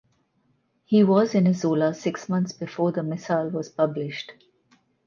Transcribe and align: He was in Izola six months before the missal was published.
He 0.83 1.03
was 1.03 1.35
in 1.35 1.43
Izola 1.43 1.93
six 1.95 2.27
months 2.27 2.53
before 2.53 2.91
the 2.91 3.03
missal 3.03 3.49
was 3.51 3.69
published. 3.69 4.31